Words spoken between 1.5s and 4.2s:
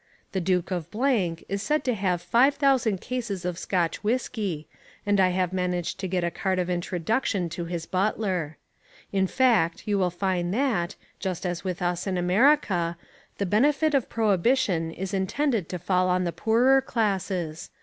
said to have 5,000 cases of Scotch